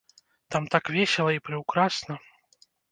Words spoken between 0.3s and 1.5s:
Там так весела і